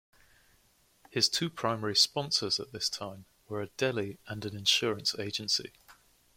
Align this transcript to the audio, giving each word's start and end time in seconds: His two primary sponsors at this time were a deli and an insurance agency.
His 1.11 1.29
two 1.29 1.51
primary 1.51 1.95
sponsors 1.95 2.59
at 2.59 2.71
this 2.71 2.89
time 2.89 3.25
were 3.47 3.61
a 3.61 3.67
deli 3.67 4.17
and 4.25 4.43
an 4.45 4.55
insurance 4.57 5.13
agency. 5.19 5.73